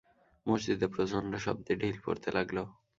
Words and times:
মসজিদে 0.45 0.87
প্রচণ্ড 0.95 1.31
শব্দে 1.45 1.73
টিল 1.81 1.97
পড়তে 2.05 2.29
লাগল। 2.37 2.57